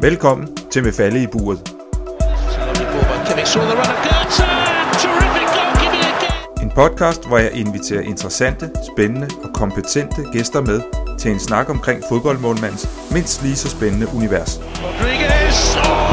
[0.00, 1.74] Velkommen til Med Falde i buret.
[6.62, 10.80] En podcast, hvor jeg inviterer interessante, spændende og kompetente gæster med
[11.18, 14.60] til en snak omkring fodboldmålmandens mindst lige så spændende univers.
[14.60, 15.76] Rodriguez!
[15.76, 16.04] Oh.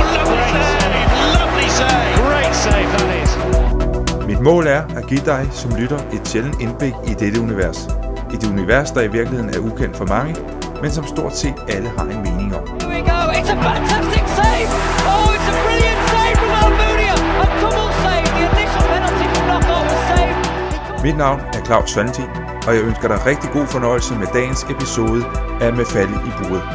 [4.28, 8.01] Mit mål er at give dig som lytter et sjældent indblik i dette univers.
[8.36, 10.36] Et univers, der i virkeligheden er ukendt for mange,
[10.82, 12.64] men som stort set alle har en mening om.
[12.68, 13.20] Here we go.
[13.38, 14.70] It's a fantastic save!
[15.12, 17.16] Oh, it's a brilliant save from Almunia!
[17.44, 18.28] A double save!
[18.38, 21.04] The initial penalty from Knockout was saved.
[21.06, 22.30] Mit navn er Claus Valentin,
[22.68, 25.22] og jeg ønsker dig rigtig god fornøjelse med dagens episode
[25.62, 26.66] af Med Falde i Buret.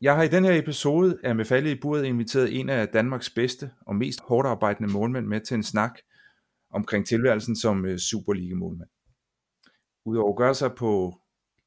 [0.00, 3.30] Jeg har i den her episode af Med Falde i Buret inviteret en af Danmarks
[3.30, 5.92] bedste og mest hårdt arbejdende målmænd med til en snak
[6.70, 8.88] omkring tilværelsen som øh, Superliga-målmand.
[10.04, 11.14] Udover at gøre sig på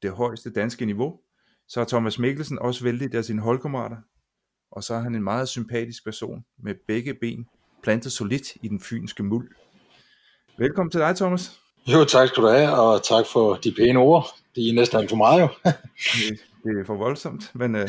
[0.02, 1.20] det højeste danske niveau,
[1.68, 3.96] så har Thomas Mikkelsen også vældig af sine holdkammerater,
[4.70, 7.46] og så er han en meget sympatisk person med begge ben
[7.82, 9.50] plantet solidt i den fynske muld.
[10.58, 11.60] Velkommen til dig, Thomas.
[11.86, 14.26] Jo, tak skal du have, og tak for de pæne ord.
[14.54, 15.48] Det er næsten alt for meget jo.
[15.64, 17.88] det, det er for voldsomt, men øh,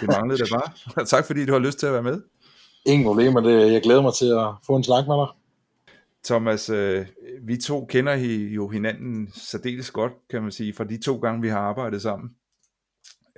[0.00, 1.04] det manglede det bare.
[1.12, 2.22] tak fordi du har lyst til at være med.
[2.86, 5.26] Ingen problemer, det, jeg glæder mig til at få en snak med dig.
[6.24, 7.06] Thomas, øh,
[7.42, 8.14] vi to kender
[8.54, 12.36] jo hinanden særdeles godt, kan man sige, fra de to gange, vi har arbejdet sammen.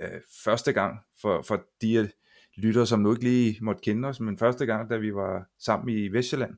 [0.01, 2.09] Øh, første gang, for, for de øh,
[2.57, 5.95] lytter, som nu ikke lige måtte kende os, men første gang, da vi var sammen
[5.97, 6.57] i Vestjylland,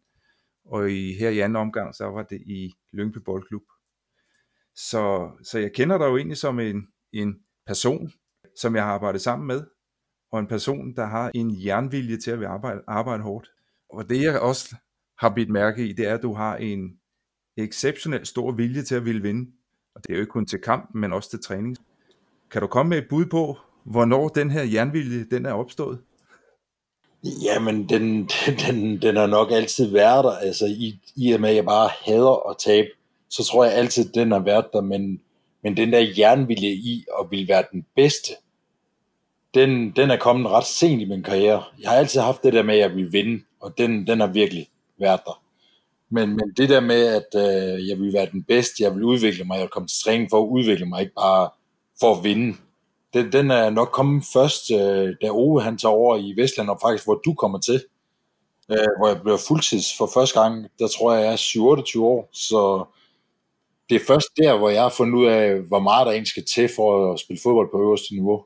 [0.65, 3.63] og i, her i anden omgang, så var det i Lyngby Boldklub.
[4.75, 8.11] Så, så jeg kender dig jo egentlig som en, en person,
[8.55, 9.63] som jeg har arbejdet sammen med,
[10.31, 13.51] og en person, der har en jernvilje til at arbejde, arbejde hårdt.
[13.89, 14.75] Og det jeg også
[15.19, 16.93] har bidt mærke i, det er, at du har en
[17.57, 19.51] exceptionelt stor vilje til at ville vinde.
[19.95, 21.77] Og det er jo ikke kun til kamp, men også til træning.
[22.51, 25.99] Kan du komme med et bud på, hvornår den her jernvilje, den er opstået?
[27.43, 28.29] Jamen, den,
[28.67, 30.31] den, den har nok altid været der.
[30.31, 32.87] Altså, i, i og med, at jeg bare hader at tabe,
[33.29, 34.81] så tror jeg altid, den har været der.
[34.81, 35.21] Men,
[35.63, 38.31] men den der jernvilje i at ville være den bedste,
[39.53, 41.63] den, den er kommet ret sent i min karriere.
[41.81, 44.27] Jeg har altid haft det der med, at jeg vil vinde, og den, den har
[44.27, 45.43] virkelig været der.
[46.09, 49.43] Men, men det der med, at øh, jeg vil være den bedste, jeg vil udvikle
[49.43, 51.49] mig, jeg vil komme til træning for at udvikle mig, ikke bare
[51.99, 52.57] for at vinde.
[53.13, 56.79] Den, den er nok kommet først, øh, da Ove han tager over i Vestland, og
[56.81, 57.83] faktisk hvor du kommer til.
[58.71, 62.29] Øh, hvor jeg bliver fuldtids for første gang, der tror jeg, jeg er 27 år.
[62.33, 62.85] Så
[63.89, 66.45] det er først der, hvor jeg har fundet ud af, hvor meget der egentlig skal
[66.45, 68.45] til for at spille fodbold på øverste niveau.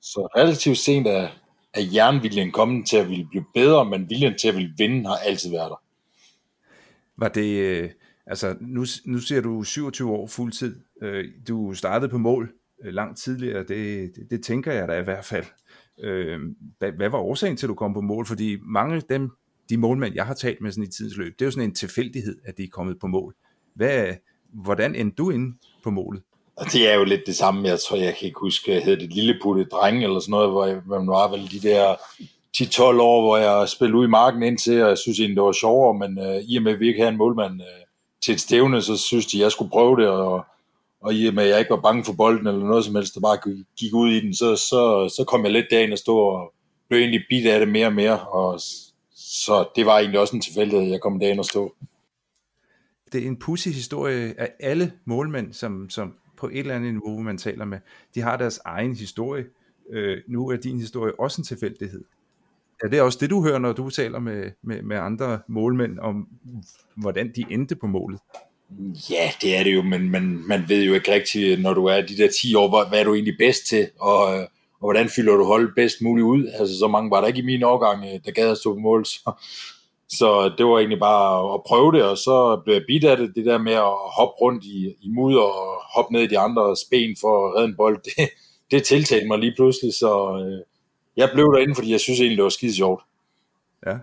[0.00, 1.28] Så relativt sent er,
[1.74, 5.16] er jernviljen kommet til at ville blive bedre, men viljen til at ville vinde har
[5.16, 5.82] altid været der.
[7.16, 7.90] Var det, øh,
[8.26, 12.52] altså nu, nu ser du 27 år fuldtid, øh, du startede på mål
[12.84, 15.44] øh, langt tidligere, det, det, det tænker jeg da i hvert fald.
[16.78, 18.26] Hvad, hvad var årsagen til, at du kom på mål?
[18.26, 19.30] Fordi mange af dem,
[19.68, 21.74] de målmænd, jeg har talt med sådan i tidens løb, det er jo sådan en
[21.74, 23.34] tilfældighed, at de er kommet på mål.
[23.74, 24.14] Hvad,
[24.52, 26.22] hvordan endte du inde på målet?
[26.56, 29.12] Og det er jo lidt det samme, jeg tror, jeg kan ikke huske, hed det
[29.12, 31.94] Lilleputte dreng eller sådan noget, hvor jeg, man var vel de der
[32.56, 35.52] 10-12 år, hvor jeg spillede ud i marken indtil, og jeg synes egentlig, det var
[35.52, 37.84] sjovere, men øh, i og med, at vi ikke havde en målmand øh,
[38.24, 40.44] til et stævne, så synes de, jeg skulle prøve det, og,
[41.00, 43.14] og i og med, at jeg ikke var bange for bolden eller noget som helst,
[43.14, 43.38] der bare
[43.78, 46.52] gik ud i den, så, så, så kom jeg lidt derind og stod og
[46.88, 48.60] blev egentlig bit af det mere og mere, og
[49.14, 51.70] så det var egentlig også en tilfældighed, at jeg kom derind og stod.
[53.12, 57.22] Det er en pussy historie af alle målmænd, som, som på et eller andet niveau,
[57.22, 57.78] man taler med,
[58.14, 59.44] de har deres egen historie.
[59.90, 62.04] Øh, nu er din historie også en tilfældighed.
[62.84, 66.28] Er det også det, du hører, når du taler med, med, med andre målmænd om,
[66.96, 68.20] hvordan de endte på målet?
[69.10, 72.00] Ja, det er det jo, men man, man ved jo ikke rigtigt, når du er
[72.00, 74.24] de der 10 år, hvad, hvad er du egentlig bedst til, og,
[74.80, 76.46] og hvordan fylder du holdet bedst muligt ud.
[76.58, 78.80] Altså, så mange var der ikke i min årgang, øh, der gad at stå på
[78.80, 79.32] mål, så,
[80.18, 83.32] så det var egentlig bare at prøve det, og så blev jeg bidt af det,
[83.34, 86.76] det der med at hoppe rundt i, i mudder og hoppe ned i de andre
[86.90, 88.30] ben for at redde en bold, det,
[88.70, 90.64] det tiltalte mig lige pludselig, så øh,
[91.16, 93.02] jeg blev derinde, fordi jeg synes egentlig, det var skide sjovt.
[93.86, 93.96] Ja.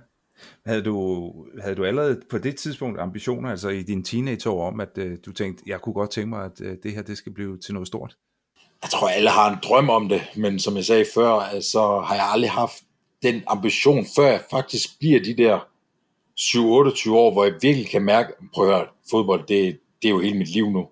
[0.66, 4.98] Havde du, havde du allerede på det tidspunkt ambitioner, altså i din teenageår, om at
[4.98, 7.58] øh, du tænkte, jeg kunne godt tænke mig, at øh, det her det skal blive
[7.58, 8.18] til noget stort?
[8.84, 12.00] Jeg tror, alle har en drøm om det, men som jeg sagde før, så altså,
[12.00, 12.84] har jeg aldrig haft
[13.24, 15.60] den ambition, før jeg faktisk bliver de der
[16.42, 20.20] 7-28 år, hvor jeg virkelig kan mærke, prøv at høre, fodbold, det, det er jo
[20.20, 20.88] hele mit liv nu.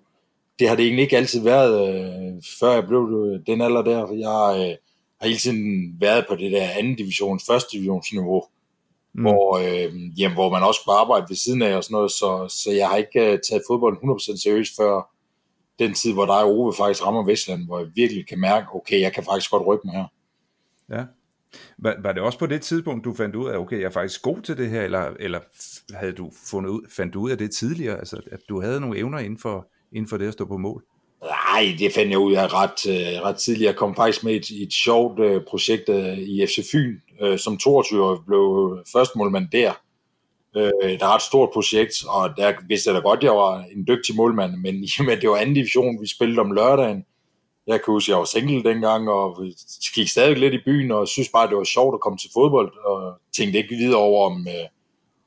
[0.58, 3.98] Det har det egentlig ikke altid været, øh, før jeg blev øh, den alder der.
[3.98, 4.76] Jeg øh,
[5.20, 8.42] har hele tiden været på det der anden divisions, første divisionsniveau.
[9.12, 9.22] mm.
[9.22, 12.54] hvor, øh, jamen, hvor man også kunne arbejde ved siden af og sådan noget, så,
[12.62, 15.10] så jeg har ikke uh, taget fodbold 100% seriøst før
[15.78, 19.00] den tid, hvor der er Ove faktisk rammer Vestland, hvor jeg virkelig kan mærke, okay,
[19.00, 20.06] jeg kan faktisk godt rykke mig her.
[20.96, 21.04] Ja.
[21.78, 24.22] Var, var det også på det tidspunkt, du fandt ud af, okay, jeg er faktisk
[24.22, 25.40] god til det her, eller, eller
[25.94, 28.98] havde du fundet ud, fandt du ud af det tidligere, altså at du havde nogle
[28.98, 30.84] evner inden for, inden for det at stå på mål?
[31.22, 33.66] Nej, det fandt jeg ud af ret, øh, ret tidligt.
[33.66, 37.38] Jeg kom faktisk med i et, et sjovt øh, projekt øh, i FC Fyn, øh,
[37.38, 39.72] som 22 år blev først målmand der.
[40.56, 43.64] Øh, det er et stort projekt, og der vidste jeg da godt, at jeg var
[43.76, 47.04] en dygtig målmand, men jamen, det var anden division, vi spillede om lørdagen.
[47.70, 49.44] Jeg kan huske, jeg var single dengang, og
[49.94, 52.72] gik stadig lidt i byen, og synes bare, det var sjovt at komme til fodbold,
[52.84, 54.68] og tænkte ikke videre over, om, uh,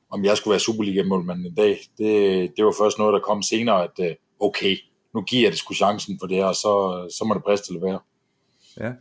[0.10, 1.80] om jeg skulle være Superliga-målmand en dag.
[1.98, 4.78] Det, det var først noget, der kom senere, at uh, okay,
[5.14, 7.76] nu giver jeg det sgu chancen for det her, og så, så må det til
[7.76, 8.00] at være.
[8.80, 8.92] Ja.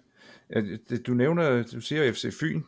[1.07, 2.63] Du nævner, du siger FC Fyn.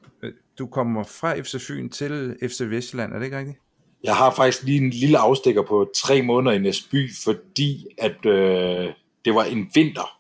[0.59, 3.59] Du kommer fra FC Fyn til FC Vestjylland, er det ikke rigtigt?
[4.05, 8.93] Jeg har faktisk lige en lille afstikker på tre måneder i Næsby, fordi at øh,
[9.25, 10.19] det var en vinter.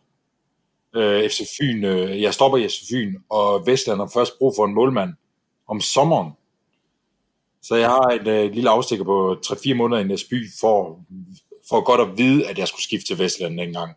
[0.96, 4.64] Øh, FC Fyn, øh, jeg stopper i FC Fyn, og Vestland har først brug for
[4.64, 5.14] en målmand
[5.68, 6.30] om sommeren.
[7.62, 11.00] Så jeg har et øh, lille afstikker på 3-4 måneder i Næsby for
[11.68, 13.92] for godt at vide, at jeg skulle skifte til Vestland dengang.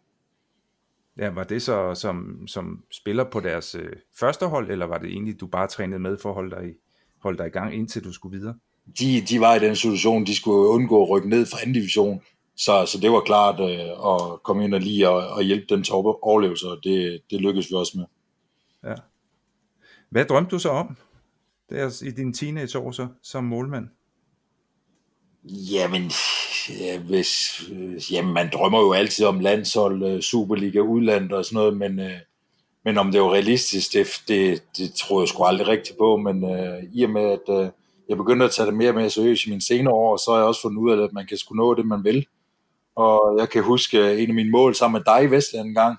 [1.18, 3.90] Ja, var det så som, som spiller på deres øh,
[4.20, 6.74] første hold, eller var det egentlig, du bare trænede med for at holde dig,
[7.22, 8.56] holde dig i gang, indtil du skulle videre?
[9.00, 12.22] De, de var i den situation, de skulle undgå at rykke ned fra anden division,
[12.58, 15.84] så, så det var klart øh, at komme ind og lige og, og hjælpe dem
[15.84, 18.06] til at overleve, så det, det lykkedes vi også med.
[18.84, 18.96] Ja.
[20.10, 20.98] Hvad drømte du så om
[21.70, 23.88] der i dine teenageår så, som målmand?
[25.44, 26.12] Jamen,
[26.80, 27.62] ja, hvis,
[28.12, 32.20] jamen, man drømmer jo altid om landshold, øh, Superliga, udland og sådan noget, men, øh,
[32.86, 36.44] men om det jo realistisk, det, det, det tror jeg sgu aldrig rigtigt på, men
[36.44, 37.70] uh, i og med, at uh,
[38.10, 40.38] jeg begyndte at tage det mere og mere seriøst i mine senere år, så har
[40.38, 42.28] jeg også fundet ud af, at man kan sgu nå det, man vil.
[42.98, 45.98] Og jeg kan huske en af mine mål sammen med dig i Vestland en gang,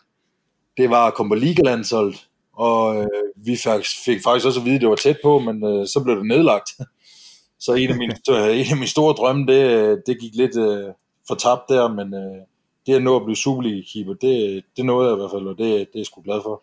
[0.76, 3.06] det var at komme på Ligalandsholdet, og øh,
[3.36, 6.00] vi fik, fik faktisk også at vide, at det var tæt på, men øh, så
[6.04, 6.70] blev det nedlagt.
[7.60, 8.14] Så en af mine,
[8.60, 10.92] en af mine store drømme, det, øh, det gik lidt øh,
[11.28, 12.42] for tabt der, men øh,
[12.86, 15.68] det at nå at blive Superliga-keeper, det, det nåede jeg i hvert fald, og det,
[15.68, 16.62] det er jeg sgu glad for.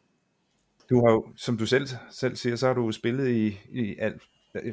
[0.89, 4.21] Du har jo, som du selv, selv siger, så har du spillet i, i alt,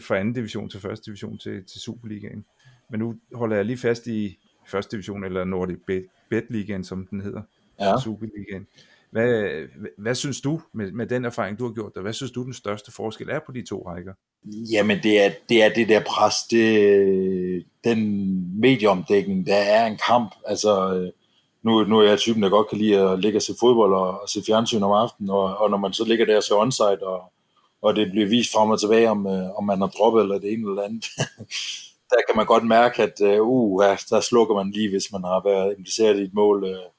[0.00, 2.44] fra anden division til første division til, til Superligaen.
[2.90, 7.06] Men nu holder jeg lige fast i første division, eller Nordic Bet, Bet Ligaen, som
[7.06, 7.42] den hedder.
[7.80, 8.00] Ja.
[8.00, 8.66] Superligaen.
[9.10, 9.62] Hvad,
[9.98, 12.54] hvad synes du med, med den erfaring, du har gjort, og hvad synes du den
[12.54, 14.12] største forskel er på de to rækker?
[14.44, 20.34] Jamen, det er det, er det der pres, det, den medieomdækning, der er en kamp.
[20.46, 21.00] Altså,
[21.62, 24.20] nu, nu er jeg typen, der godt kan lide at ligge og se fodbold og,
[24.20, 27.06] og se fjernsyn om aftenen, og, og når man så ligger der og ser onsite,
[27.06, 27.32] og,
[27.82, 30.52] og det bliver vist frem og tilbage, om, øh, om man har droppet eller det
[30.52, 31.04] ene eller andet,
[32.12, 35.42] der kan man godt mærke, at uh, uh, der slukker man lige, hvis man har
[35.44, 36.90] været impliceret i et mål uh,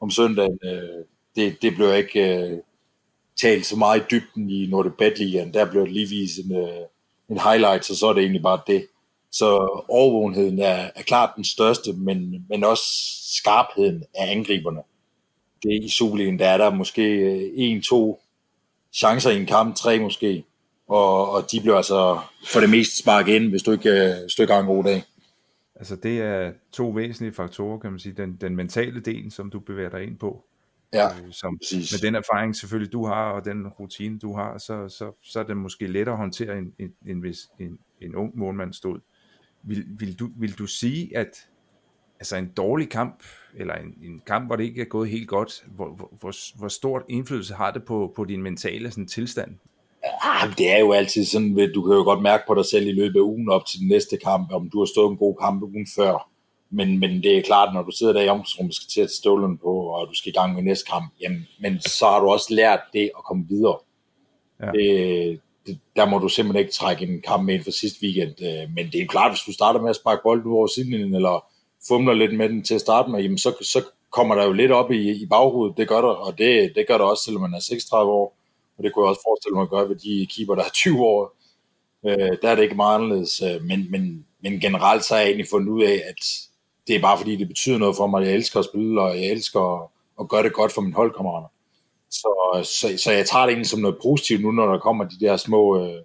[0.00, 0.58] om søndagen.
[0.64, 1.04] Uh,
[1.36, 2.58] det, det blev ikke uh,
[3.40, 5.54] talt så meget i dybden i Nordic Bet Ligaen.
[5.54, 6.86] Der blev det lige vist en, uh,
[7.28, 8.86] en highlight, så så er det egentlig bare det.
[9.32, 9.46] Så
[9.88, 12.84] overvågenheden er, er klart den største, men, men også
[13.36, 14.80] skarpheden af angriberne.
[15.62, 18.20] Det i Superligaen, der er der måske en, to
[18.92, 20.44] chancer i en kamp, tre måske,
[20.88, 22.18] og, og de bliver altså
[22.52, 25.04] for det meste sparket ind, hvis du ikke, hvis du ikke har en god dag.
[25.76, 28.12] Altså det er to væsentlige faktorer, kan man sige.
[28.12, 30.44] Den, den mentale del, som du bevæger dig ind på,
[30.92, 31.92] Ja, øh, som, præcis.
[31.92, 35.44] Med den erfaring selvfølgelig du har, og den rutine du har, så, så, så er
[35.44, 39.00] det måske lettere at håndtere, end, end, end hvis en, en ung målmand stod.
[39.62, 41.48] Vil, vil, du, vil du sige, at
[42.18, 43.22] altså en dårlig kamp,
[43.54, 46.68] eller en, en kamp, hvor det ikke er gået helt godt, hvor, hvor, hvor, hvor
[46.68, 49.58] stort indflydelse har det på, på din mentale sådan, tilstand?
[50.04, 52.92] Ja, det er jo altid sådan, du kan jo godt mærke på dig selv i
[52.92, 55.62] løbet af ugen op til den næste kamp, om du har stået en god kamp
[55.62, 56.32] ugen før,
[56.74, 59.58] men, men det er klart, når du sidder der i omklædningsrummet skal til at stålen
[59.58, 62.54] på, og du skal i gang med næste kamp, jamen, men så har du også
[62.54, 63.78] lært det at komme videre.
[64.62, 64.66] Ja.
[64.66, 68.42] Det, det, der må du simpelthen ikke trække en kamp med ind for sidste weekend.
[68.42, 71.14] Øh, men det er klart, hvis du starter med at sparke bolden ud over sidelinjen,
[71.14, 71.44] eller
[71.88, 74.72] fumler lidt med den til at starte med, jamen så, så kommer der jo lidt
[74.72, 75.76] op i, i baghovedet.
[75.76, 78.36] Det gør der, og det, det gør der også, selvom man er 36 år.
[78.82, 81.04] Og det kunne jeg også forestille mig at gøre ved de keeper, der er 20
[81.04, 81.36] år.
[82.06, 83.42] Øh, der er det ikke meget anderledes.
[83.42, 86.20] Øh, men, men, men generelt så har jeg egentlig fundet ud af, at
[86.86, 88.24] det er bare fordi, det betyder noget for mig.
[88.24, 89.88] Jeg elsker at spille, og jeg elsker at,
[90.20, 91.48] at gøre det godt for mine holdkammerater.
[92.10, 95.20] Så, så, så jeg tager det egentlig som noget positivt nu, når der kommer de
[95.20, 96.02] der små øh,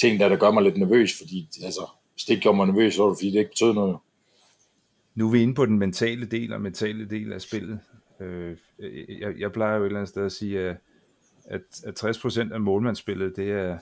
[0.00, 2.94] ting, der, der gør mig lidt nervøs, fordi altså, hvis det ikke gjorde mig nervøs,
[2.94, 3.96] så var det fordi, det ikke betød noget.
[5.14, 7.80] Nu er vi inde på den mentale del og mentale del af spillet.
[8.20, 8.56] Øh,
[9.20, 10.76] jeg, jeg plejer jo et eller andet sted at sige, at,
[11.50, 13.78] at, at 60% af målmandsspillet, det er,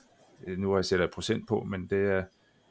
[0.47, 2.23] øh, nu har jeg sætter procent på, men det er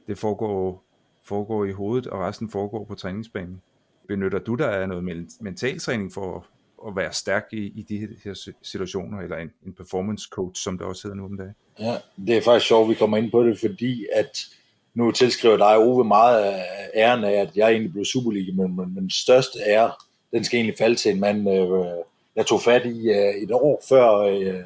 [0.07, 0.83] det foregår,
[1.23, 3.61] foregår i hovedet, og resten foregår på træningsbanen.
[4.07, 6.47] Benytter du dig af noget mentaltræning for
[6.87, 10.87] at være stærk i, i de her situationer, eller en, en performance coach, som det
[10.87, 11.55] også hedder nu om dagen?
[11.79, 11.97] Ja,
[12.27, 14.47] det er faktisk sjovt, at vi kommer ind på det, fordi at
[14.93, 18.95] nu tilskriver dig Ove meget af æren af, at jeg egentlig blev Superliga, men, men,
[18.95, 19.91] men største ære,
[20.31, 22.03] den skal egentlig falde til en mand, øh,
[22.35, 24.63] jeg tog fat i øh, et år før øh,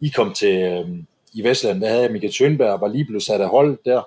[0.00, 0.88] i kom til øh,
[1.32, 4.02] i Vestland, der havde jeg Michael Tønberg, var lige blevet sat af hold der,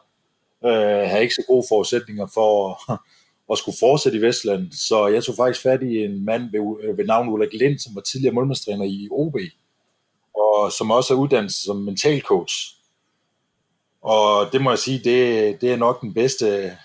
[0.66, 2.98] øh, havde ikke så gode forudsætninger for at,
[3.52, 6.98] at skulle fortsætte i Vestland, så jeg tog faktisk fat i en mand ved, øh,
[6.98, 9.36] ved navn Ulrik Lind, som var tidligere målmandstræner i OB,
[10.36, 12.56] og som også er uddannet som mental coach.
[14.02, 16.78] Og det må jeg sige, det, det er nok den bedste,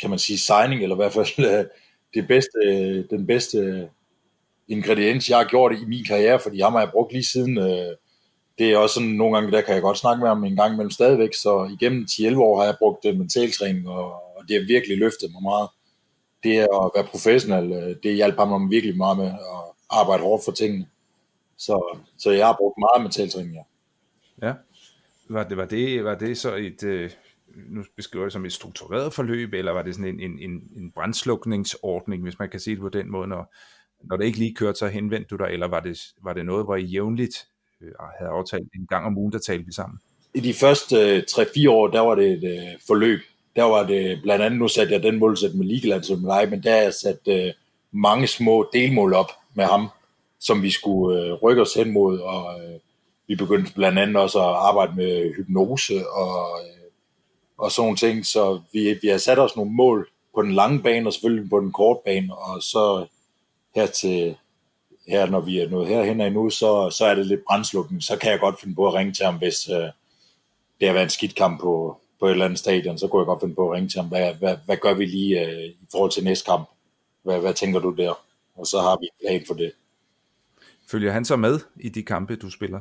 [0.00, 1.68] kan man sige, signing, eller i hvert fald
[2.14, 2.58] det bedste,
[3.10, 3.88] den bedste
[4.68, 7.58] ingrediens, jeg har gjort i min karriere, fordi ham har jeg brugt lige siden.
[7.58, 7.96] Øh,
[8.58, 10.72] det er også sådan, nogle gange, der kan jeg godt snakke med ham en gang
[10.72, 14.04] imellem stadigvæk, så igennem 10-11 år har jeg brugt øh, mentaltræning, og,
[14.36, 15.68] og det har virkelig løftet mig meget.
[16.42, 20.52] Det at være professionel, øh, det hjalp ham virkelig meget med at arbejde hårdt for
[20.52, 20.86] tingene.
[21.58, 23.62] Så, så jeg har brugt meget mentaltræning, ja.
[24.46, 24.54] Ja.
[25.28, 27.10] Var det, var det, var det så et, øh,
[27.54, 30.90] nu beskriver det som et struktureret forløb, eller var det sådan en, en, en, en
[30.90, 33.54] brændslukningsordning, hvis man kan sige det på den måde, når,
[34.00, 36.64] når det ikke lige kørte, så henvendte du dig, eller var det, var det noget,
[36.64, 37.48] hvor I jævnligt
[37.82, 39.98] øh, havde aftalt en gang om ugen, der talte vi sammen?
[40.34, 43.20] I de første øh, 3-4 år, der var det et øh, forløb.
[43.56, 46.62] Der var det blandt andet, nu satte jeg den målsætning med Ligeland som leje, men
[46.62, 47.52] der har jeg sat øh,
[47.92, 49.88] mange små delmål op med ham,
[50.40, 52.78] som vi skulle øh, rykke os hen mod, og øh,
[53.28, 56.82] vi begyndte blandt andet også at arbejde med hypnose og, øh,
[57.58, 60.82] og sådan nogle ting, så vi, vi har sat os nogle mål på den lange
[60.82, 63.06] bane, og selvfølgelig på den korte bane, og så
[63.74, 64.36] her til,
[65.08, 68.02] her, når vi er nået herhen endnu, så, så er det lidt brændslukning.
[68.02, 69.88] Så kan jeg godt finde på at ringe til ham, hvis øh,
[70.80, 73.26] det har været en skidt kamp på, på et eller andet stadion, så kunne jeg
[73.26, 74.08] godt finde på at ringe til ham.
[74.08, 76.68] Hvad, hvad, hvad gør vi lige øh, i forhold til næste kamp?
[77.22, 78.20] Hvad, hvad tænker du der?
[78.56, 79.72] Og så har vi en plan for det.
[80.90, 82.80] Følger han så med i de kampe, du spiller?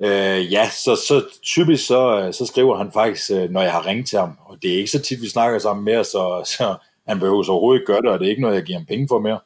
[0.00, 4.06] Øh, ja, så, så typisk så, så skriver han faktisk, øh, når jeg har ringet
[4.06, 6.76] til ham, og det er ikke så tit, vi snakker sammen mere, så, så
[7.08, 8.86] han behøver så overhovedet ikke gøre det, og det er ikke noget, jeg giver ham
[8.86, 9.40] penge for mere.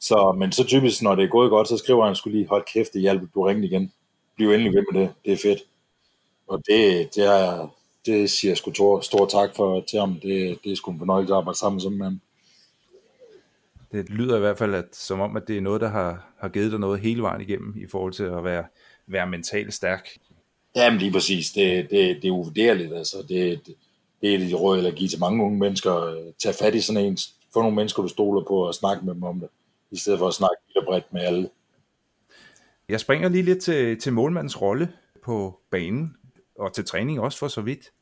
[0.00, 2.64] Så, men så typisk, når det er gået godt, så skriver han skulle lige, hold
[2.72, 3.92] kæft, det hjælper, du ringte igen.
[4.36, 5.62] Bliv endelig ved med det, det er fedt.
[6.48, 7.68] Og det, det, er,
[8.06, 10.20] det siger jeg sgu stor, stor tak for til ham.
[10.20, 12.20] Det, det er sgu en fornøjelse at arbejde sammen med ham.
[13.92, 16.48] Det lyder i hvert fald at, som om, at det er noget, der har, har
[16.48, 18.64] givet dig noget hele vejen igennem i forhold til at være,
[19.06, 20.08] være mentalt stærk.
[20.76, 21.50] Jamen lige præcis.
[21.50, 22.94] Det, det, det er uvurderligt.
[22.94, 23.16] Altså.
[23.28, 23.74] Det, det,
[24.20, 26.16] det er det råd, at give til mange unge mennesker.
[26.38, 27.18] Tag fat i sådan en,
[27.52, 29.48] få nogle mennesker, du stoler på, og snakke med dem om det
[29.96, 31.50] i stedet for at snakke lidt bredt med alle.
[32.88, 34.92] Jeg springer lige lidt til, til målmandens rolle
[35.24, 36.16] på banen,
[36.58, 37.92] og til træning også for så vidt.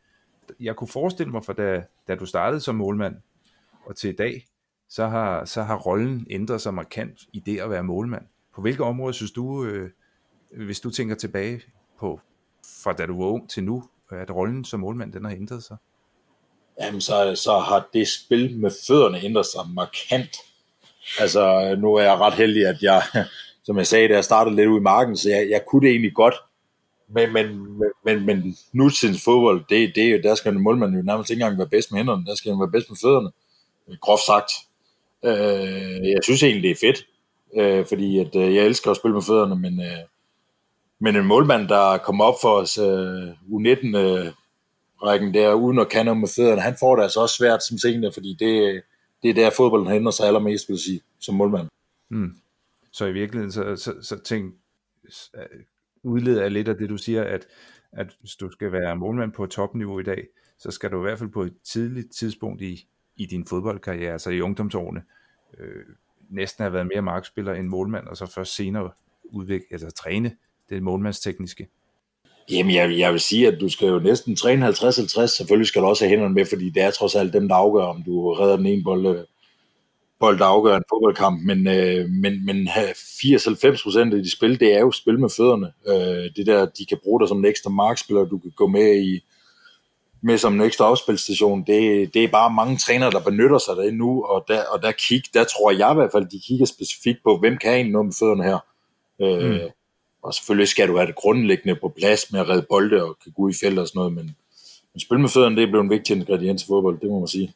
[0.61, 3.17] Jeg kunne forestille mig, for da, da du startede som målmand,
[3.87, 4.47] og til i dag,
[4.89, 8.27] så har, så har rollen ændret sig markant i det at være målmand.
[8.55, 9.91] På hvilke områder synes du, øh,
[10.51, 11.63] hvis du tænker tilbage
[11.99, 12.21] på,
[12.85, 15.77] fra da du var ung til nu, at rollen som målmand, den har ændret sig?
[16.81, 20.37] Jamen, så, så har det spil med fødderne ændret sig markant.
[21.21, 23.03] Altså, nu er jeg ret heldig, at jeg,
[23.67, 25.91] som jeg sagde, da jeg startede lidt ud i marken, så jeg, jeg kunne det
[25.91, 26.35] egentlig godt.
[27.09, 31.43] Men, men, men, men nutidens fodbold, det, det, der skal en målmand jo nærmest ikke
[31.43, 33.31] engang være bedst med hænderne, der skal han være bedst med fødderne,
[34.01, 34.51] groft sagt.
[35.25, 37.07] Øh, jeg synes egentlig, det er fedt,
[37.57, 40.05] øh, fordi at, øh, jeg elsker at spille med fødderne, men, øh,
[41.01, 46.15] men en målmand, der kommer op for os øh, U19-rækken øh, der, uden at kende
[46.15, 48.83] med fødderne, han får det altså også svært som senior, fordi det,
[49.25, 51.69] det er der fodbolden hænder sig allermest, vil sige, som målmand.
[52.09, 52.35] Mm.
[52.93, 54.55] Så i virkeligheden, så, så, så tænk,
[55.35, 55.61] øh,
[56.03, 57.47] udleder jeg lidt af det, du siger, at,
[57.93, 60.27] at hvis du skal være målmand på topniveau i dag,
[60.59, 64.31] så skal du i hvert fald på et tidligt tidspunkt i, i din fodboldkarriere, altså
[64.31, 65.03] i ungdomsårene,
[65.59, 65.85] øh,
[66.29, 68.91] næsten have været mere markspiller end målmand, og så først senere
[69.25, 70.37] udvikle, altså træne
[70.69, 71.69] det målmandstekniske.
[72.51, 75.27] Jamen, jeg, jeg vil sige, at du skal jo næsten træne 50-50.
[75.27, 77.85] Selvfølgelig skal du også have hænderne med, fordi det er trods alt dem, der afgør,
[77.85, 79.25] om du redder den ene bold, øh,
[80.21, 81.43] bold der afgør en fodboldkamp.
[81.43, 85.73] Men, øh, men, men 80-90 procent af de spil, det er jo spil med fødderne.
[85.87, 88.97] Øh, det der, de kan bruge dig som en ekstra markspiller, du kan gå med
[89.03, 89.21] i
[90.27, 93.83] med som en ekstra afspilstation, det, det er bare mange trænere, der benytter sig af
[93.83, 96.67] det nu, og der, og der, kig, der tror jeg i hvert fald, de kigger
[96.67, 98.59] specifikt på, hvem kan egentlig noget med fødderne her.
[99.23, 99.59] Øh, mm.
[100.25, 103.33] Og selvfølgelig skal du have det grundlæggende på plads med at redde bolde og kan
[103.33, 104.37] gå i felt og sådan noget, men,
[104.93, 107.29] men spil med fødderne, det er blevet en vigtig ingrediens i fodbold, det må man
[107.29, 107.55] sige.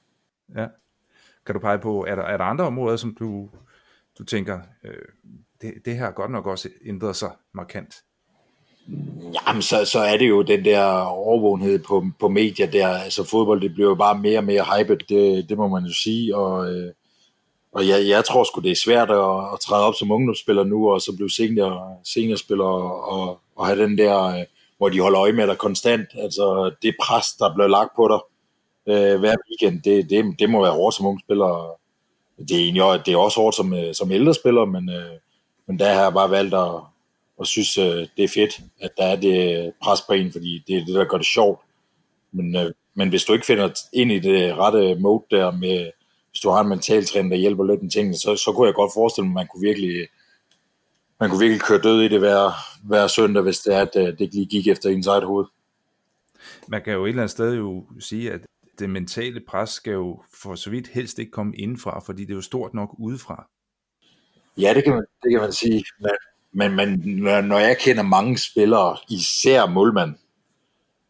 [0.56, 0.66] Ja.
[1.46, 3.48] Kan du pege på, er der, er der andre områder, som du,
[4.18, 4.92] du tænker, øh,
[5.62, 7.94] det, det her godt nok også ændret sig markant?
[9.46, 12.88] Jamen, så, så er det jo den der overvågenhed på, på medier der.
[12.88, 15.92] Altså fodbold, det bliver jo bare mere og mere hyped, det, det må man jo
[15.92, 16.36] sige.
[16.36, 16.92] Og, øh,
[17.72, 20.90] og jeg, jeg tror sgu, det er svært at, at træde op som ungdomsspiller nu,
[20.90, 24.44] og så blive senior, seniorspiller og, og have den der, øh,
[24.78, 26.08] hvor de holder øje med dig konstant.
[26.14, 28.20] Altså det pres, der bliver lagt på dig
[28.94, 31.78] øh, hver weekend, det, det, det må være hårdt som ungdomsspiller.
[32.38, 35.12] Det er, egentlig, det er også hårdt som, øh, som ældre spiller, men, øh,
[35.66, 36.80] men der har jeg bare valgt at,
[37.38, 40.76] og synes, øh, det er fedt, at der er det pres på en, fordi det
[40.76, 41.60] er det, der gør det sjovt.
[42.32, 45.90] Men, øh, men hvis du ikke finder ind i det rette mode der med,
[46.38, 48.74] hvis du har en mental træner, der hjælper lidt med tingene, så, så kunne jeg
[48.74, 50.08] godt forestille mig, at man kunne virkelig,
[51.20, 52.52] man kunne virkelig køre død i det hver,
[52.84, 55.46] hver søndag, hvis det er, at øh, det lige gik efter ens eget hoved.
[56.68, 58.40] Man kan jo et eller andet sted jo sige, at
[58.78, 62.36] det mentale pres skal jo for så vidt helst ikke komme indenfra, fordi det er
[62.36, 63.48] jo stort nok udefra.
[64.58, 65.84] Ja, det kan man, det kan man sige.
[66.52, 70.14] Men, men, men når jeg kender mange spillere, især målmand,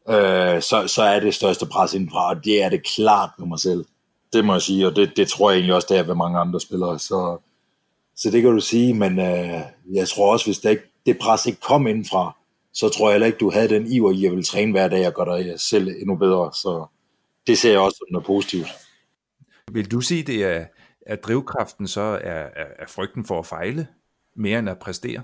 [0.08, 3.58] øh, så, så er det største pres indenfra, og det er det klart på mig
[3.58, 3.85] selv.
[4.32, 6.38] Det må jeg sige, og det, det tror jeg egentlig også, det er ved mange
[6.38, 6.99] andre spillere.
[6.99, 7.38] Så,
[8.16, 9.61] så det kan du sige, men øh,
[9.92, 12.37] jeg tror også, hvis det, ikke, det pres ikke kom indenfra,
[12.73, 15.06] så tror jeg heller ikke, du havde den iver i at ville træne hver dag
[15.06, 16.50] og gøre dig selv endnu bedre.
[16.52, 16.87] Så
[17.47, 18.68] det ser jeg også som noget positivt.
[19.73, 20.64] Vil du sige, det er,
[21.06, 23.87] at drivkraften så er, er, er frygten for at fejle,
[24.37, 25.23] mere end at præstere?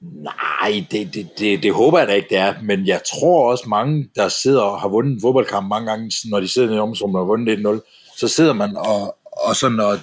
[0.00, 2.54] Nej, det, det, det, det håber jeg da ikke, det er.
[2.62, 6.40] Men jeg tror også mange, der sidder og har vundet en fodboldkamp mange gange, når
[6.40, 9.98] de sidder i omsorgen og har vundet 1-0, så sidder man og, og, sådan og,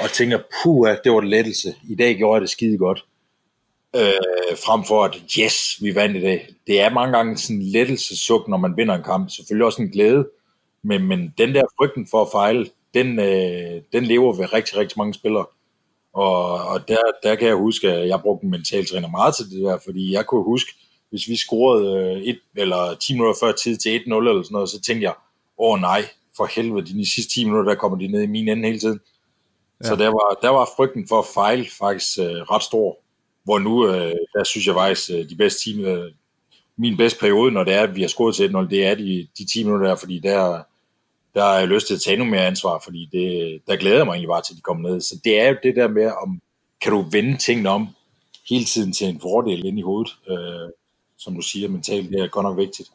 [0.00, 1.74] og tænker, puh, det var en lettelse.
[1.88, 3.04] I dag gjorde jeg det skide godt.
[3.96, 6.48] Øh, frem for at, yes, vi vandt i dag.
[6.66, 9.30] Det er mange gange sådan en lettelsesuk, når man vinder en kamp.
[9.30, 10.28] Selvfølgelig også en glæde.
[10.82, 14.98] Men, men den der frygten for at fejle, den, øh, den lever ved rigtig, rigtig
[14.98, 15.46] mange spillere.
[16.12, 19.62] Og, og der, der kan jeg huske, at jeg brugte en mentaltræner meget til det
[19.62, 20.70] der, fordi jeg kunne huske,
[21.10, 24.68] hvis vi scorede øh, et, eller 10 minutter før tid til 1-0 eller sådan noget,
[24.68, 25.14] så tænkte jeg,
[25.58, 26.04] åh oh, nej,
[26.38, 29.00] for helvede, de sidste 10 minutter, der kommer de ned i min ende hele tiden.
[29.84, 29.88] Ja.
[29.88, 32.98] Så der var, der var frygten for at fejle faktisk øh, ret stor.
[33.44, 36.10] Hvor nu, øh, der synes jeg faktisk, øh, de bedste 10 minutter,
[36.76, 39.28] min bedste periode, når det er, at vi har scoret til 1-0, det er de,
[39.38, 40.62] de 10 minutter der, fordi der,
[41.34, 44.06] der har jeg lyst til at tage noget mere ansvar, fordi det, der glæder jeg
[44.06, 45.00] mig egentlig bare til, at de kommer ned.
[45.00, 46.40] Så det er jo det der med, om
[46.80, 47.88] kan du vende tingene om
[48.48, 50.70] hele tiden til en fordel ind i hovedet, øh,
[51.18, 52.90] som du siger mentalt, det er godt nok vigtigt.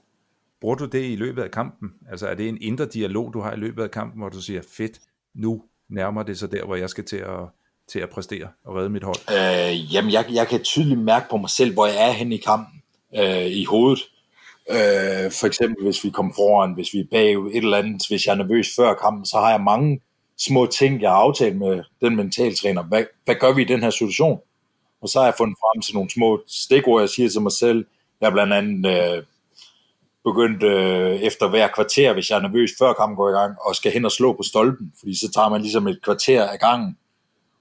[0.64, 1.90] Bruger du det i løbet af kampen?
[2.12, 4.62] Altså er det en indre dialog, du har i løbet af kampen, hvor du siger,
[4.78, 5.00] fedt,
[5.36, 7.40] nu nærmer det sig der, hvor jeg skal til at,
[7.92, 9.18] til at præstere og redde mit hold?
[9.30, 12.38] Øh, jamen, jeg, jeg kan tydeligt mærke på mig selv, hvor jeg er henne i
[12.38, 12.82] kampen
[13.16, 14.04] øh, i hovedet.
[14.70, 18.26] Øh, for eksempel hvis vi kommer foran, hvis vi er bagud, et eller andet, hvis
[18.26, 20.02] jeg er nervøs før kampen, så har jeg mange
[20.38, 22.84] små ting, jeg har aftalt med den mentaltræner.
[22.84, 24.40] Hvad, hvad gør vi i den her situation?
[25.02, 27.86] Og så har jeg fundet frem til nogle små stikord, jeg siger til mig selv.
[28.22, 29.24] Jeg er blandt andet øh,
[30.24, 33.76] begyndt øh, efter hver kvarter, hvis jeg er nervøs før kampen går i gang, og
[33.76, 36.98] skal hen og slå på stolpen, fordi så tager man ligesom et kvarter af gangen,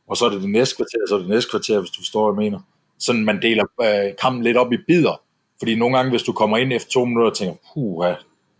[0.08, 2.32] og så er det det næste kvarter, så er det næste kvarter, hvis du forstår,
[2.32, 2.60] hvad jeg mener.
[2.98, 5.20] Sådan man deler øh, kampen lidt op i bidder,
[5.58, 8.06] fordi nogle gange, hvis du kommer ind efter to minutter og tænker, puh,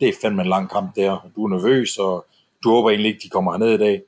[0.01, 2.27] det er fandme en lang kamp der, du er nervøs, og
[2.65, 4.03] du håber egentlig ikke, de kommer herned i dag,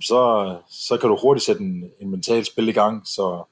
[0.00, 3.06] så, så kan du hurtigt sætte en, en mental spil i gang.
[3.06, 3.44] Så,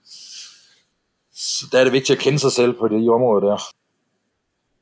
[1.33, 3.59] så der er det vigtigt at kende sig selv på det i området der.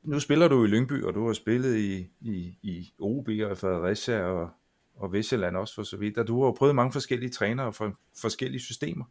[0.03, 4.23] Nu spiller du i Lyngby, og du har spillet i, i, i OB og Fredericia
[4.23, 4.51] og,
[4.97, 8.61] og Vestjylland også for så vidt, og du har prøvet mange forskellige trænere for forskellige
[8.61, 9.05] systemer.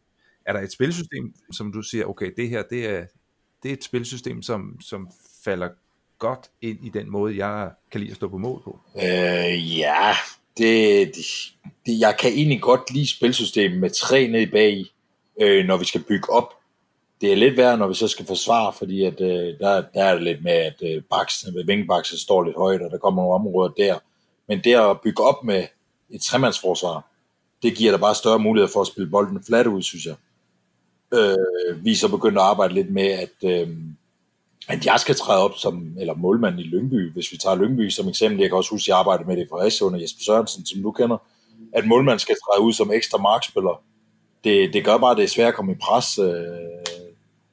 [0.44, 3.04] Er der et spilsystem, som du siger, okay, det her, det er,
[3.62, 5.10] det er et spilsystem, som, som
[5.44, 5.68] falder
[6.18, 8.80] godt ind i den måde, jeg kan lide at stå på mål på?
[8.96, 10.12] Øh, ja,
[10.56, 11.24] det, det,
[11.86, 14.84] det, jeg kan egentlig godt lide spilsystemet med tre ned bag,
[15.40, 16.59] øh, når vi skal bygge op.
[17.20, 20.14] Det er lidt værre, når vi så skal forsvare, fordi at, øh, der, der er
[20.14, 21.02] det lidt med, at øh,
[21.54, 23.98] med vingebaksen står lidt højt, og der kommer nogle områder der.
[24.48, 25.66] Men det at bygge op med
[26.10, 27.04] et tremandsforsvar,
[27.62, 30.14] det giver dig bare større mulighed for at spille bolden flat ud, synes jeg
[31.14, 33.68] øh, vi er så begyndt at arbejde lidt med, at, øh,
[34.68, 38.08] at jeg skal træde op som, eller målmand i Lyngby, hvis vi tager Lyngby som
[38.08, 40.66] eksempel, jeg kan også huske, at jeg arbejdede med det for Fredericia under Jesper Sørensen,
[40.66, 41.16] som du kender,
[41.72, 43.82] at målmand skal træde ud som ekstra markspiller.
[44.44, 46.26] Det, det gør bare, at det er svært at komme i pres, øh,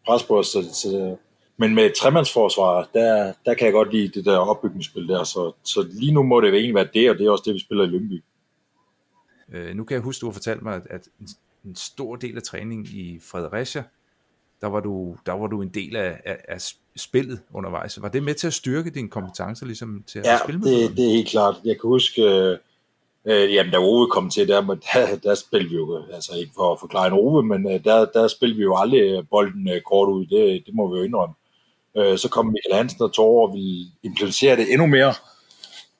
[0.07, 0.47] pres på os.
[0.47, 1.15] Så, så,
[1.57, 5.87] men med tremandsforsvar, der, der kan jeg godt lide det der opbygningsspil der, så, så
[5.91, 7.87] lige nu må det egentlig være det, og det er også det, vi spiller i
[7.87, 8.23] Lyngby.
[9.53, 11.07] Øh, nu kan jeg huske, du har fortalt mig, at
[11.65, 13.83] en stor del af træningen i Fredericia,
[14.61, 16.61] der var du, der var du en del af, af, af
[16.95, 18.01] spillet undervejs.
[18.01, 20.71] Var det med til at styrke dine kompetencer ligesom til at ja, spille med?
[20.71, 21.55] Ja, det, det er helt klart.
[21.65, 22.57] Jeg kan huske,
[23.27, 24.61] øh, jamen da Ove kom til, der,
[24.93, 28.05] der, der spillede vi jo, altså ikke for at forklare en Ove, men øh, der,
[28.05, 31.03] der spillede vi jo aldrig øh, bolden øh, kort ud, det, det må vi jo
[31.03, 31.35] indrømme.
[31.97, 35.13] Øh, så kom Michael Hansen og Tore og ville implementere det endnu mere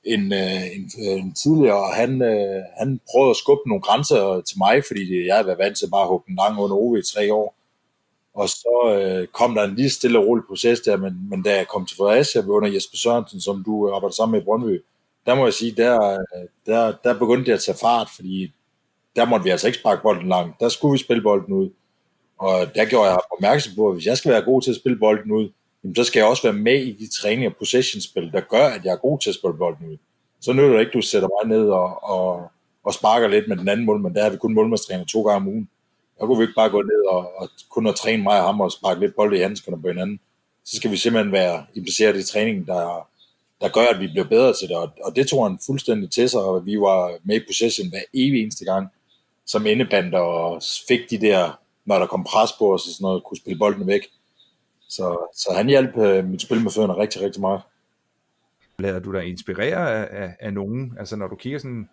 [0.04, 4.40] end, øh, end, øh, end tidligere, og han, øh, han prøvede at skubbe nogle grænser
[4.40, 6.98] til mig, fordi jeg havde været vant til bare at hugge den lang under Ove
[6.98, 7.54] i tre år.
[8.34, 11.56] Og så øh, kom der en lige stille og rolig proces der, men, men da
[11.56, 14.82] jeg kom til Fredericia under Jesper Sørensen, som du arbejder sammen med i Brøndby,
[15.28, 16.24] der må jeg sige, der,
[16.66, 18.52] der, der begyndte det at tage fart, fordi
[19.16, 20.60] der måtte vi altså ikke sparke bolden langt.
[20.60, 21.70] Der skulle vi spille bolden ud.
[22.38, 24.98] Og der gjorde jeg opmærksom på, at hvis jeg skal være god til at spille
[24.98, 25.48] bolden ud,
[25.84, 28.84] jamen, så skal jeg også være med i de træninger og possession-spil, der gør, at
[28.84, 29.96] jeg er god til at spille bolden ud.
[30.40, 32.50] Så nytter det ikke, du sætter mig ned og, og,
[32.84, 34.12] og sparker lidt med den anden målmand.
[34.12, 35.68] men der har vi kun målmandstræner to gange om ugen.
[36.18, 38.60] Der kunne vi ikke bare gå ned og, og kun at træne mig og ham
[38.60, 40.20] og sparke lidt bold i handskerne på hinanden.
[40.64, 43.08] Så skal vi simpelthen være impliceret i træningen, der,
[43.60, 44.76] der gør, at vi bliver bedre til det.
[44.76, 48.02] Og, og det tog han fuldstændig til sig, og vi var med i possession hver
[48.14, 48.88] evig eneste gang,
[49.46, 53.24] som indebander og fik de der, når der kom pres på os og sådan noget,
[53.24, 54.02] kunne spille bolden væk.
[54.88, 57.60] Så, så han hjalp øh, mit spil med fødderne rigtig, rigtig meget.
[58.78, 60.96] Lader du dig inspirere af, af, af nogen?
[60.98, 61.88] Altså når du kigger sådan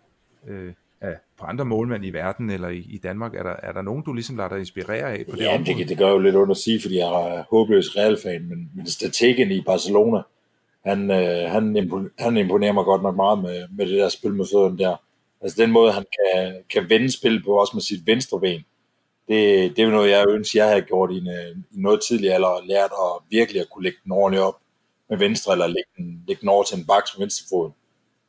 [0.48, 3.82] øh, af, på andre målmænd i verden eller i, i Danmark, er der, er der
[3.82, 5.78] nogen, du ligesom lader dig inspirere af på det ja, område?
[5.78, 8.86] det, det gør jo lidt under at sige, fordi jeg er håbløs Real-fan, men, men
[8.86, 10.22] Strategen i Barcelona,
[10.86, 14.34] han, øh, han, imponerer, han imponerer mig godt nok meget med, med det der spil
[14.34, 14.96] med fødderne der.
[15.40, 18.64] Altså den måde, han kan, kan vende spil på, også med sit venstre ben,
[19.28, 22.34] det, det er noget, jeg ønsker, jeg havde gjort i, en, øh, i noget tidligere
[22.34, 24.58] alder, lært at virkelig at kunne lægge den ordentligt op
[25.10, 27.70] med venstre, eller lægge den, lægge den over til en baks med venstre fod.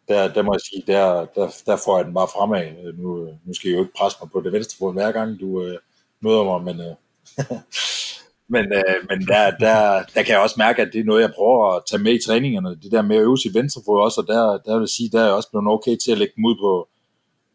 [0.08, 2.66] Der, der må jeg sige, der, der, der får jeg den bare fremad.
[2.86, 5.40] Øh, nu, nu skal jeg jo ikke presse mig på det venstre fod hver gang,
[5.40, 5.78] du øh,
[6.20, 6.96] møder mig, men, øh,
[8.50, 11.34] men, øh, men der, der, der kan jeg også mærke, at det er noget, jeg
[11.36, 12.70] prøver at tage med i træningerne.
[12.70, 15.10] Det der med at øve sit venstre fod også, og der, der vil jeg sige,
[15.10, 16.88] der er jeg også blevet okay til at lægge dem ud på,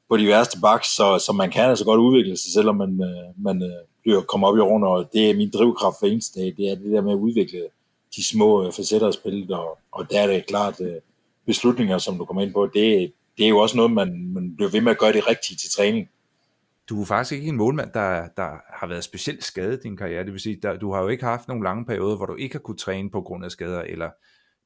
[0.09, 3.45] på de værste baks, så, så man kan altså godt udvikle sig, selvom man, øh,
[3.45, 6.55] man øh, bliver kommer op i rundt, og det er min drivkraft for eneste dag,
[6.57, 7.63] det er det der med at udvikle
[8.17, 11.01] de små øh, facetter af spillet, og, og der er det klart øh,
[11.47, 14.71] beslutninger, som du kommer ind på, det, det er jo også noget, man, man bliver
[14.71, 16.09] ved med at gøre det rigtigt til træning.
[16.93, 20.25] Du er faktisk ikke en målmand, der, der har været specielt skadet i din karriere.
[20.25, 22.55] Det vil sige, der, du har jo ikke haft nogle lange perioder, hvor du ikke
[22.55, 24.11] har kunne træne på grund af skader, eller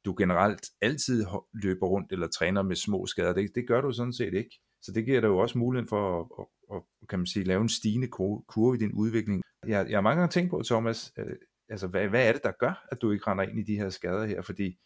[0.05, 1.27] du generelt altid
[1.63, 3.33] løber rundt eller træner med små skader.
[3.33, 4.61] Det, det gør du sådan set ikke.
[4.83, 7.63] Så det giver dig jo også muligheden for at, at, at kan man sige, lave
[7.63, 8.09] en stigende
[8.49, 9.43] kurve i din udvikling.
[9.67, 11.37] Jeg, jeg har mange gange tænkt på, Thomas, øh,
[11.69, 13.91] altså hvad, hvad er det, der gør, at du ikke render ind i de her
[13.91, 14.43] skader her?
[14.43, 14.79] Fordi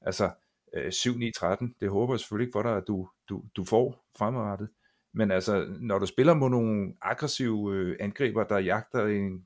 [0.00, 0.30] altså
[0.74, 4.68] øh, 7-9-13, det håber jeg selvfølgelig ikke for dig, at du, du, du får fremadrettet.
[5.14, 9.44] Men altså, når du spiller mod nogle aggressive øh, angriber, der jagter en, en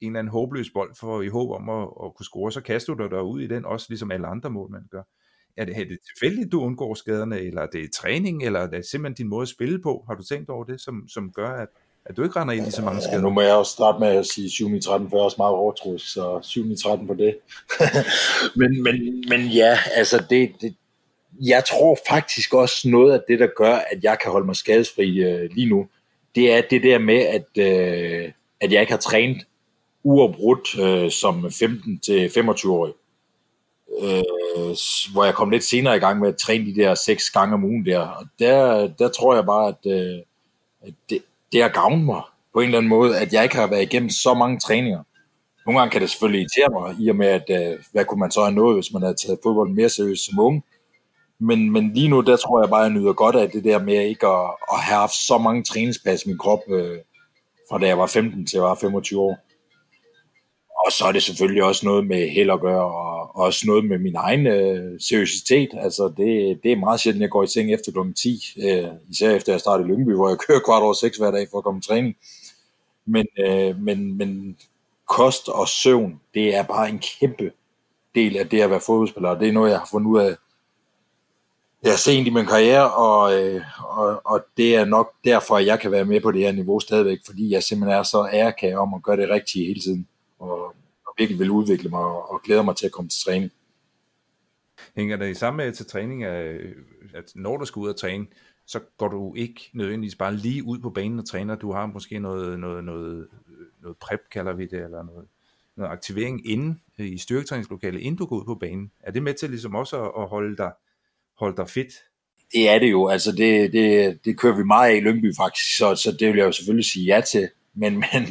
[0.00, 3.08] eller anden håbløs bold for i håb om at, at kunne score, så kaster du
[3.08, 5.02] dig ud i den, også ligesom alle andre målmænd gør.
[5.56, 8.86] Er det, er det tilfældigt, du undgår skaderne, eller er det træning, eller er det
[8.86, 10.04] simpelthen din måde at spille på?
[10.08, 11.68] Har du tænkt over det, som, som gør, at,
[12.04, 13.16] at du ikke render ind i så mange skader?
[13.16, 15.36] Ja, nu må jeg også starte med at sige 7 13 for jeg er også
[15.38, 17.38] meget overtroisk, så 7 13 på det.
[18.60, 20.76] men, men, men ja, altså det, det,
[21.40, 25.18] jeg tror faktisk også noget af det, der gør, at jeg kan holde mig skadesfri
[25.18, 25.86] øh, lige nu,
[26.34, 29.46] det er det der med, at, øh, at jeg ikke har trænet
[30.04, 32.92] uafbrudt øh, som 15-25-årig
[34.02, 34.76] øh,
[35.12, 37.64] hvor jeg kom lidt senere i gang med at træne de der seks gange om
[37.64, 38.00] ugen der.
[38.00, 40.18] Og der, der tror jeg bare, at, øh,
[40.82, 41.22] at det,
[41.52, 42.22] det har gavnet mig
[42.52, 45.02] på en eller anden måde, at jeg ikke har været igennem så mange træninger.
[45.66, 48.30] Nogle gange kan det selvfølgelig irritere mig, i og med, at øh, hvad kunne man
[48.30, 50.64] så have nået, hvis man havde taget fodbold mere seriøst som ung.
[51.38, 53.78] Men, men lige nu, der tror jeg bare, at jeg nyder godt af det der
[53.78, 56.98] med ikke at, at have haft så mange træningspas i min krop, øh,
[57.68, 59.38] fra da jeg var 15 til jeg var 25 år.
[60.86, 63.98] Og så er det selvfølgelig også noget med held at gøre, og også noget med
[63.98, 65.68] min egen øh, seriøsitet.
[65.72, 68.12] Altså, det, det er meget sjældent, jeg går i seng efter kl.
[68.12, 71.30] 10, øh, især efter jeg startede i Lyngby, hvor jeg kører kvart over 6 hver
[71.30, 72.16] dag for at komme i træning.
[73.06, 74.56] Men, øh, men, men
[75.08, 77.52] kost og søvn, det er bare en kæmpe
[78.14, 80.36] del af det at være fodboldspiller, og det er noget, jeg har fundet ud af
[81.86, 85.80] ja, sent i min karriere, og, øh, og, og det er nok derfor, at jeg
[85.80, 88.94] kan være med på det her niveau stadigvæk, fordi jeg simpelthen er så ærkær om
[88.94, 90.64] at gøre det rigtige hele tiden og,
[91.06, 93.50] og virkelig vil udvikle mig og, og glæder mig til at komme til træning.
[94.96, 96.74] Hænger det sammen med til træning, øh,
[97.14, 98.26] at når du skal ud og træne,
[98.66, 101.54] så går du ikke nødvendigvis bare lige ud på banen og træner.
[101.54, 103.26] Du har måske noget, noget, noget,
[103.82, 105.26] noget prep, kalder vi det, eller noget,
[105.76, 108.90] noget aktivering inden i styrketræningslokalet, inden du går ud på banen.
[109.00, 110.72] Er det med til ligesom også at holde dig,
[111.38, 111.92] holde dig fit?
[112.52, 113.08] Det er det jo.
[113.08, 116.36] Altså det, det, det kører vi meget af i Lyngby faktisk, så, så det vil
[116.36, 117.48] jeg jo selvfølgelig sige ja til.
[117.74, 118.22] Men, men,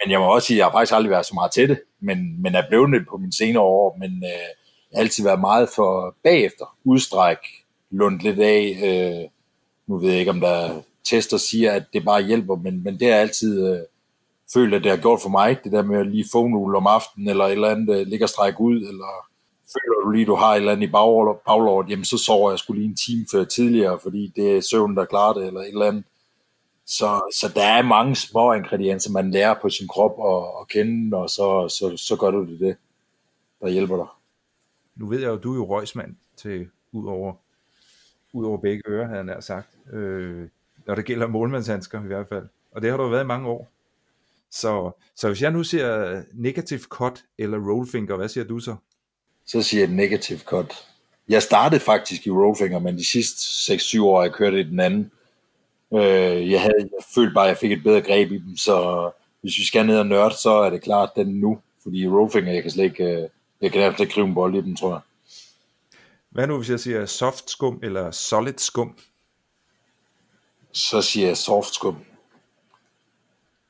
[0.00, 1.80] men jeg må også sige, at jeg har faktisk aldrig været så meget til det,
[2.00, 6.16] men, men er blevet det på mine senere år, men øh, altid været meget for
[6.24, 7.38] bagefter, udstræk,
[7.90, 9.28] lundt lidt af, øh,
[9.86, 13.08] nu ved jeg ikke, om der tester siger, at det bare hjælper, men, men det
[13.08, 13.80] har altid øh,
[14.54, 16.86] følt, at det har gjort for mig, det der med at lige få nogle om
[16.86, 19.29] aftenen, eller et eller andet, øh, ligge og strække ud, eller
[19.74, 22.80] føler du lige, du har et eller andet i baglåret, jamen så sover jeg skulle
[22.80, 25.86] lige en time før tidligere, fordi det er søvn, der klarer det, eller et eller
[25.86, 26.04] andet.
[26.86, 31.16] Så, så der er mange små ingredienser, man lærer på sin krop at, at kende,
[31.16, 32.76] og så, så, så gør du det, det,
[33.60, 34.06] der hjælper dig.
[34.96, 37.32] Nu ved jeg jo, du er jo røgsmand til ud over,
[38.32, 39.68] ud over begge ører, havde han sagt.
[39.92, 40.48] Øh,
[40.86, 42.48] når det gælder målmandshandsker i hvert fald.
[42.72, 43.70] Og det har du været i mange år.
[44.50, 48.76] Så, så hvis jeg nu siger negative cut eller rollfinger, hvad siger du så?
[49.50, 50.86] Så siger jeg negative cut.
[51.28, 54.80] Jeg startede faktisk i rollfinger, men de sidste 6-7 år har jeg kørt i den
[54.80, 55.10] anden.
[55.94, 59.10] Øh, jeg, havde, jeg følte bare, at jeg fik et bedre greb i dem, så
[59.40, 61.60] hvis vi skal ned og nørde, så er det klart den nu.
[61.82, 63.28] Fordi rollfinger, jeg kan slet ikke, øh,
[63.60, 65.00] jeg kan nærmest ikke krive en bold i dem, tror jeg.
[66.30, 68.98] Hvad nu, hvis jeg siger soft skum eller solid skum?
[70.72, 71.96] Så siger jeg soft skum.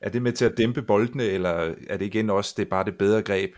[0.01, 2.85] Er det med til at dæmpe boldene, eller er det igen også det er bare
[2.85, 3.55] det bedre greb?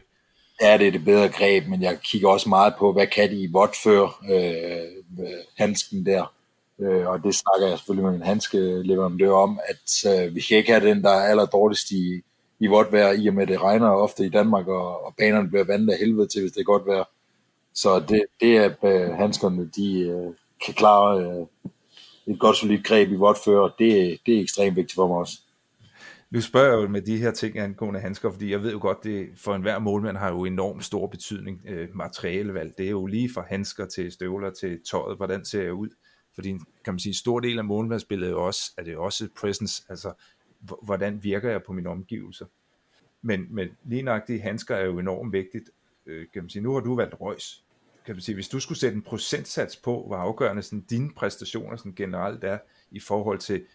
[0.62, 3.36] Ja, det er det bedre greb, men jeg kigger også meget på, hvad kan de
[3.36, 5.04] i vådt før øh,
[5.58, 6.34] handsken der.
[6.80, 10.72] Øh, og det snakker jeg selvfølgelig med min handskeleverandør om, at øh, vi kan ikke
[10.72, 12.22] have den, der er aller dårligst i,
[12.60, 15.64] i vådt vejr, i og med det regner ofte i Danmark, og, og banerne bliver
[15.64, 17.04] vandet af helvede til, hvis det er godt vejr.
[17.74, 20.34] Så det, det er at handskerne, de øh,
[20.66, 21.46] kan klare øh,
[22.28, 25.18] et godt solidt greb i vådt før, og det, det er ekstremt vigtigt for mig
[25.18, 25.38] også.
[26.34, 29.04] Nu spørger jeg jo med de her ting angående handsker, fordi jeg ved jo godt,
[29.04, 31.62] det for enhver målmand har jo enormt stor betydning.
[31.68, 35.74] Øh, materialevalg, det er jo lige fra handsker til støvler til tøjet, hvordan ser jeg
[35.74, 35.90] ud?
[36.36, 36.50] Fordi
[36.86, 40.14] kan man sige, en stor del af målmandsbilledet er, også, er det også presence, altså
[40.84, 42.46] hvordan virker jeg på mine omgivelser.
[43.22, 45.70] Men, men lige nøjagtigt handsker er jo enormt vigtigt.
[46.06, 47.64] Øh, kan man sige, nu har du valgt Røs.
[48.06, 51.76] Kan man sige, hvis du skulle sætte en procentsats på, hvor afgørende sådan, dine præstationer
[51.76, 52.58] sådan generelt er
[52.92, 53.66] i forhold til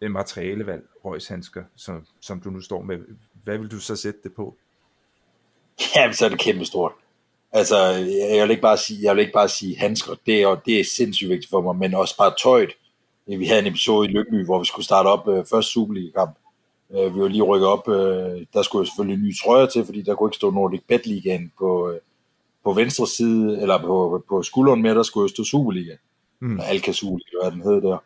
[0.00, 2.98] materialevalg, røgshandsker, som, som du nu står med,
[3.44, 4.56] hvad vil du så sætte det på?
[5.96, 6.92] Jamen, så er det kæmpestort.
[7.52, 7.76] Altså,
[8.34, 10.84] jeg vil ikke bare sige, jeg vil ikke bare sige handsker, det er, det er
[10.96, 12.70] sindssygt vigtigt for mig, men også bare tøjet.
[13.26, 16.36] Vi havde en episode i Lyngby, hvor vi skulle starte op øh, første Superliga-kamp.
[16.90, 20.14] Øh, vi var lige rykket op, øh, der skulle selvfølgelig nye trøjer til, fordi der
[20.14, 22.00] kunne ikke stå Nordic Bet Ligaen på, øh,
[22.64, 25.96] på venstre side, eller på, på skulderen mere, der skulle jo stå Superliga.
[26.40, 26.60] Mm.
[26.60, 27.98] Alka Superliga, hvad den hed der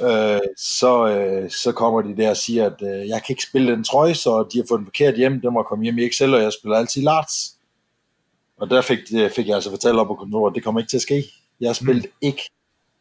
[0.00, 3.72] øh, så, øh, så kommer de der og siger, at øh, jeg kan ikke spille
[3.72, 6.34] den trøje, så de har fået den forkert hjem, den må komme hjem i Excel,
[6.34, 7.56] og jeg spiller altid Larts.
[8.56, 8.98] Og der fik,
[9.36, 11.24] fik jeg altså fortalt op på kontoret, at det kommer ikke til at ske.
[11.60, 12.12] Jeg spillede mm.
[12.20, 12.50] ikke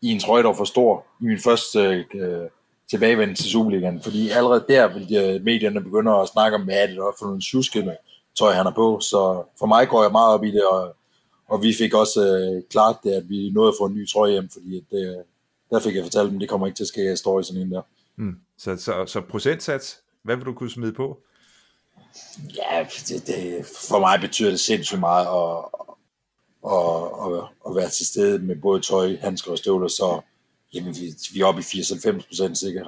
[0.01, 2.49] i en trøje, der var for stor i min første øh,
[2.89, 6.87] tilbagevendelse til Superligaen, fordi allerede der vil de, medierne begynde at snakke om, hvad er
[6.87, 7.97] det der for nogle tjuskende
[8.39, 8.99] tøj, han er på.
[8.99, 10.95] Så for mig går jeg meget op i det, og,
[11.47, 14.31] og vi fik også øh, klart det, at vi nåede at få en ny trøje
[14.31, 15.23] hjem, fordi det,
[15.75, 17.43] der fik jeg fortalt dem, det kommer ikke til at ske, at jeg står i
[17.43, 17.81] sådan en der.
[18.15, 18.35] Mm.
[18.57, 21.19] Så, så, så procentsats, hvad vil du kunne smide på?
[22.55, 25.65] Ja, det, det, for mig betyder det sindssygt meget at,
[26.71, 30.21] at, at, at være til stede med både tøj, handsker og støvler, så
[30.73, 32.87] jamen, vi, vi er oppe i 94 procent sikkert.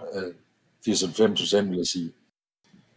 [0.86, 2.12] 94 procent vil jeg sige.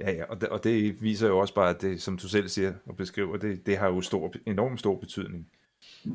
[0.01, 2.49] Ja, ja, og det, og det viser jo også bare, at det, som du selv
[2.49, 5.47] siger og beskriver, det, det har jo stor, enormt stor betydning.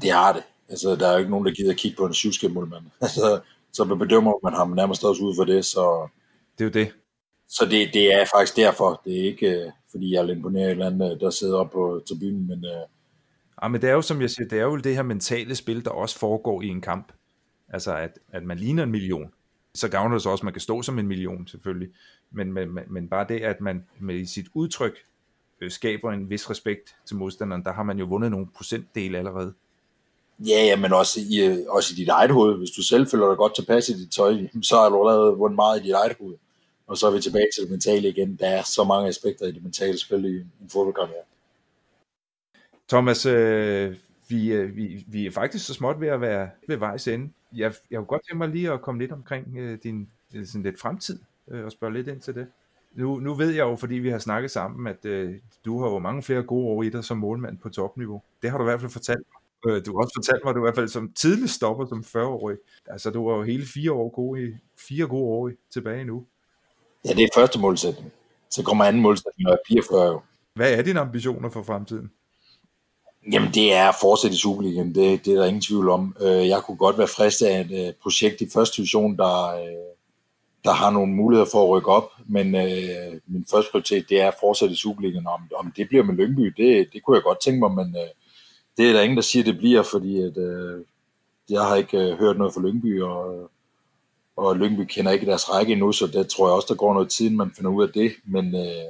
[0.01, 0.43] Det har det.
[0.69, 2.83] Altså, der er jo ikke nogen, der gider at kigge på en syvskæmålmand.
[3.01, 3.41] Altså,
[3.75, 6.07] så bedømmer man ham nærmest også ud for det, så...
[6.57, 6.93] Det er jo det.
[7.47, 9.01] Så det, det er faktisk derfor.
[9.05, 12.47] Det er ikke, øh, fordi jeg er imponeret eller andet, der sidder op på tribunen,
[12.47, 12.65] men...
[12.65, 12.85] Øh...
[13.63, 15.85] Ja, men det er jo, som jeg siger, det er jo det her mentale spil,
[15.85, 17.11] der også foregår i en kamp.
[17.69, 19.31] Altså, at, at man ligner en million.
[19.73, 21.89] Så gavner det så også, at man kan stå som en million, selvfølgelig.
[22.31, 24.97] Men, men, men bare det, at man med sit udtryk
[25.61, 29.53] øh, skaber en vis respekt til modstanderen, der har man jo vundet nogle procentdel allerede.
[30.39, 32.57] Ja, ja, men også i, øh, også i dit eget hoved.
[32.57, 34.33] Hvis du selv føler dig godt tilpas i dit tøj,
[34.69, 36.35] så har du allerede vundet meget i dit eget hoved.
[36.87, 38.35] Og så er vi tilbage til det mentale igen.
[38.35, 41.23] Der er så mange aspekter i det mentale spil i en fodboldkarriere.
[42.89, 43.95] Thomas, øh,
[44.27, 47.29] vi, øh, vi, vi er faktisk så småt ved at være ved vejs ende.
[47.55, 50.63] Jeg, jeg kunne godt tænke mig lige at komme lidt omkring øh, din øh, sådan
[50.63, 51.19] lidt fremtid
[51.51, 52.47] øh, og spørge lidt ind til det.
[52.93, 55.99] Nu, nu ved jeg jo, fordi vi har snakket sammen, at øh, du har jo
[55.99, 58.21] mange flere gode år i dig som målmand på topniveau.
[58.41, 59.27] Det har du i hvert fald fortalt
[59.65, 62.57] du har også fortalt mig, at du i hvert fald som tidlig stopper som 40-årig.
[62.87, 64.51] Altså, du var jo hele fire år gode i,
[64.87, 66.25] fire gode år tilbage nu.
[67.05, 68.11] Ja, det er første målsætning.
[68.49, 70.25] Så kommer anden målsætning, når jeg 40 år.
[70.53, 72.11] Hvad er dine ambitioner for fremtiden?
[73.31, 74.95] Jamen, det er at fortsætte i Superligaen.
[74.95, 76.15] Det, det er der ingen tvivl om.
[76.21, 79.65] Øh, jeg kunne godt være fristet af et øh, projekt i første division, der,
[80.63, 84.27] der har nogle muligheder for at rykke op, men øh, min første prioritet, det er
[84.27, 85.27] at fortsætte i Superligaen.
[85.27, 88.09] Om, om det bliver med Lyngby, det, det kunne jeg godt tænke mig, men øh,
[88.77, 90.85] det er der ingen, der siger, det bliver, fordi at, øh,
[91.49, 93.51] jeg har ikke øh, hørt noget fra Lyngby, og,
[94.35, 97.09] og Lyngby kender ikke deres række endnu, så det tror jeg også, der går noget
[97.09, 98.11] tid, man finder ud af det.
[98.25, 98.85] Men, øh,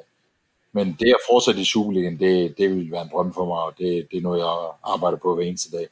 [0.71, 3.74] men det at fortsætte i Superligaen, det, det vil være en drøm for mig, og
[3.78, 5.88] det, det er noget, jeg arbejder på hver eneste dag.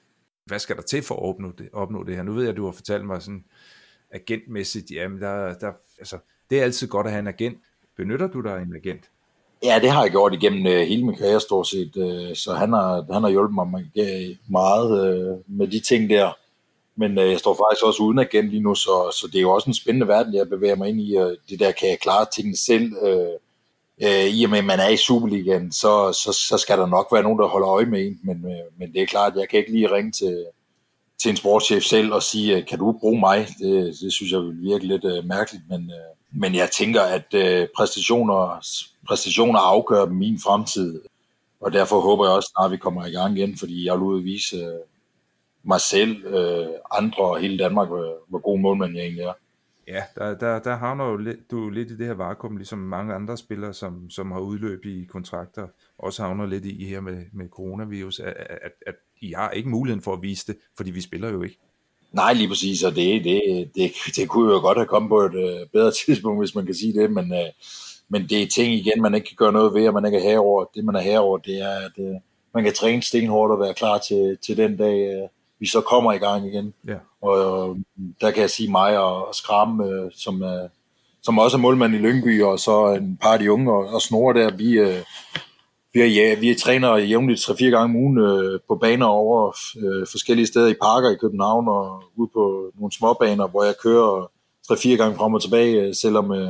[0.45, 2.23] Hvad skal der til for at opnå det, opnå det her?
[2.23, 3.45] Nu ved jeg, at du har fortalt mig sådan
[4.11, 6.17] agentmæssigt, jamen der, der, altså,
[6.49, 7.57] det er altid godt at have en agent.
[7.97, 9.09] Benytter du dig af en agent?
[9.63, 12.73] Ja, det har jeg gjort igennem øh, hele min karriere stort set, øh, så han
[12.73, 16.37] har, han har hjulpet mig øh, meget øh, med de ting der.
[16.95, 19.51] Men øh, jeg står faktisk også uden agent lige nu, så, så det er jo
[19.51, 21.15] også en spændende verden, jeg bevæger mig ind i.
[21.15, 22.93] Og det der kan jeg klare tingene selv.
[23.03, 23.33] Øh,
[24.03, 27.07] øh, I og med, at man er i Superligaen, så, så, så skal der nok
[27.11, 28.19] være nogen, der holder øje med en.
[28.23, 30.45] Men, øh, men det er klart, at jeg kan ikke lige ringe til,
[31.21, 33.47] til en sportschef selv og sige, øh, kan du bruge mig?
[33.59, 37.33] Det, det synes jeg vil virke lidt øh, mærkeligt, men, øh, men jeg tænker, at
[37.33, 38.59] øh, præstationer,
[39.07, 41.01] præstationer afgør min fremtid.
[41.61, 44.03] Og derfor håber jeg også snart, at vi kommer i gang igen, fordi jeg vil
[44.03, 44.79] ud vise øh,
[45.63, 49.33] mig selv, øh, andre og hele Danmark, hvor, hvor god målmand jeg egentlig er.
[49.87, 53.13] Ja, der, der, der havner jo lidt, du lidt i det her vakuum, ligesom mange
[53.13, 57.49] andre spillere, som, som har udløb i kontrakter, også havner lidt i her med, med
[57.49, 61.29] coronavirus, at, at, at I har ikke muligheden for at vise det, fordi vi spiller
[61.29, 61.57] jo ikke.
[62.11, 65.35] Nej, lige præcis, og det, det, det, det kunne jo godt have kommet på et
[65.35, 67.37] uh, bedre tidspunkt, hvis man kan sige det, men, uh,
[68.13, 70.29] men det er ting igen, man ikke kan gøre noget ved, og man ikke er
[70.29, 70.65] herover.
[70.75, 72.15] Det, man er herover, det er, at uh,
[72.53, 76.13] man kan træne stenhårdt og være klar til, til den dag, uh, vi så kommer
[76.13, 76.73] i gang igen.
[76.87, 76.95] Ja.
[77.21, 77.77] Og uh,
[78.21, 80.69] der kan jeg sige mig og, og Skram, uh, som, uh,
[81.23, 84.01] som også er målmand i Lyngby, og så en par af de unge og, og
[84.01, 85.03] Snore der, vi, uh,
[85.93, 90.07] vi, er, ja, vi træner jævnligt 3-4 gange om ugen øh, på baner over øh,
[90.11, 94.31] forskellige steder i parker i København og ude på nogle småbaner, hvor jeg kører
[94.71, 96.49] 3-4 gange frem og tilbage, øh, selvom øh,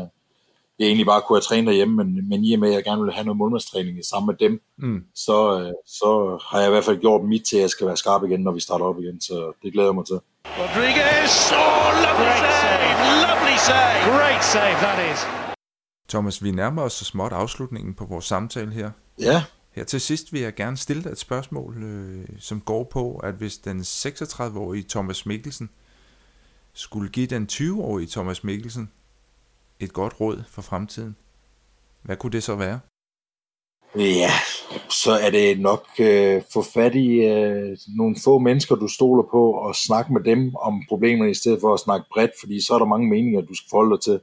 [0.80, 3.04] jeg egentlig bare kunne have trænet derhjemme, men, men i og med, at jeg gerne
[3.04, 5.04] vil have noget målmandstræning sammen med dem, mm.
[5.16, 6.10] så, øh, så
[6.48, 8.52] har jeg i hvert fald gjort mit til, at jeg skal være skarp igen, når
[8.52, 10.20] vi starter op igen, så det glæder jeg mig til.
[10.46, 14.00] Rodriguez, oh, lovely Great save, save, lovely save.
[14.18, 15.20] Great save, that is.
[16.10, 18.92] Thomas, vi nærmer os så småt afslutningen på vores samtale her.
[19.20, 19.44] Ja.
[19.72, 23.34] Her til sidst vil jeg gerne stille dig et spørgsmål, øh, som går på, at
[23.34, 25.70] hvis den 36-årige Thomas Mikkelsen
[26.74, 28.92] skulle give den 20-årige Thomas Mikkelsen
[29.84, 31.16] et godt råd for fremtiden,
[32.02, 32.80] hvad kunne det så være?
[33.96, 34.32] Ja,
[34.90, 39.52] så er det nok øh, få fat i øh, nogle få mennesker, du stoler på,
[39.52, 42.80] og snakke med dem om problemerne, i stedet for at snakke bredt, fordi så er
[42.80, 44.20] der mange meninger, du skal forholde dig til.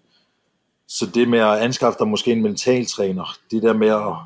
[0.88, 4.16] Så det med at anskaffe dig måske en mentaltræner, det der med at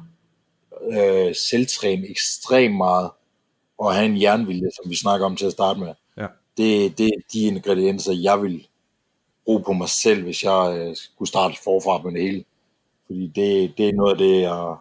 [0.99, 3.11] øh, selvtræne ekstremt meget,
[3.79, 5.94] og have en jernvilje, som vi snakker om til at starte med.
[6.16, 6.27] Ja.
[6.57, 8.66] Det, det er de ingredienser, jeg vil
[9.45, 12.45] bruge på mig selv, hvis jeg øh, skulle starte forfra med det hele.
[13.07, 14.77] Fordi det, det er noget af det, jeg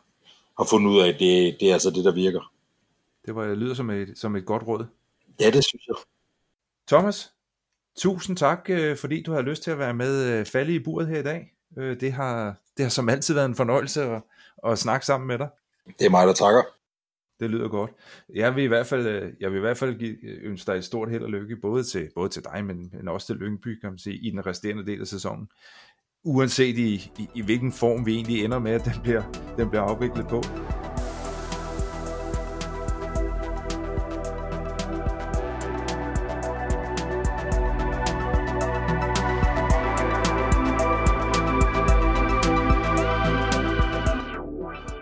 [0.57, 2.51] har fundet ud af, det, det er altså det, der virker.
[3.25, 4.85] Det var, lyder som et, som et godt råd.
[5.39, 5.95] Ja, det synes jeg.
[6.87, 7.33] Thomas,
[7.97, 11.07] tusind tak, øh, fordi du har lyst til at være med øh, falde i buret
[11.07, 11.53] her i dag.
[11.75, 14.21] Det har, det har som altid været en fornøjelse at,
[14.67, 15.49] at snakke sammen med dig.
[15.99, 16.63] Det er mig, der takker.
[17.39, 17.91] Det lyder godt.
[18.35, 20.77] Jeg vil i hvert fald, øh, jeg vil i hvert fald give, øh, ønske dig
[20.77, 23.79] et stort held og lykke, både til, både til dig, men, men også til Lyngby,
[23.79, 25.47] kan man sige, i den resterende del af sæsonen.
[26.25, 29.23] Uanset i, i, i hvilken form vi egentlig ender med, at den bliver,
[29.57, 30.41] den bliver afviklet på.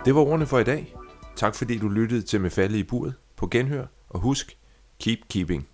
[0.05, 1.00] Det var ordene for i dag.
[1.35, 4.57] Tak fordi du lyttede til Med Falde i Buret på Genhør, og husk,
[4.99, 5.67] keep keeping.